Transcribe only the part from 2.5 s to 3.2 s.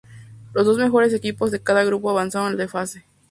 de fase.